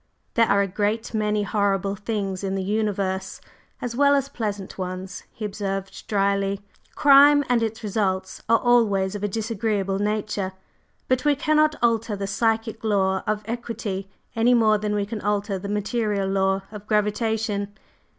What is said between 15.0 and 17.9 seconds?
can alter the material law of gravitation.